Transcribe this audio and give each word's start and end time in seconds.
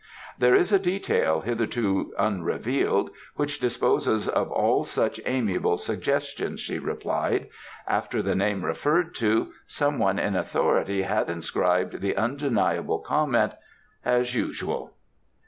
"There 0.39 0.55
is 0.55 0.71
a 0.71 0.79
detail, 0.79 1.41
hitherto 1.41 2.11
unrevealed, 2.17 3.11
which 3.35 3.59
disposes 3.59 4.27
of 4.27 4.49
all 4.51 4.83
such 4.83 5.21
amiable 5.27 5.77
suggestions," 5.77 6.59
she 6.59 6.79
replied. 6.79 7.49
"After 7.87 8.23
the 8.23 8.33
name 8.33 8.65
referred 8.65 9.13
to, 9.17 9.53
someone 9.67 10.17
in 10.17 10.35
authority 10.35 11.03
had 11.03 11.29
inscribed 11.29 12.01
the 12.01 12.17
undeniable 12.17 12.97
comment 12.97 13.53
'As 14.03 14.33
usual. 14.33 14.95